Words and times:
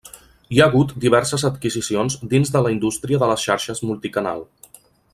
Hi 0.53 0.61
ha 0.61 0.65
hagut 0.71 0.93
diverses 1.03 1.43
adquisicions 1.51 2.15
dins 2.33 2.53
de 2.57 2.65
la 2.67 2.73
indústria 2.79 3.21
de 3.25 3.31
les 3.33 3.47
xarxes 3.51 3.87
multicanal. 3.91 4.47